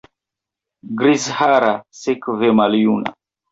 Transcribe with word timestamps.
Grizhara, 1.01 1.69
sekve 2.01 2.53
maljuna! 2.63 3.17